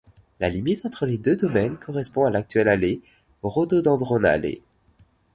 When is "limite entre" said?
0.49-1.05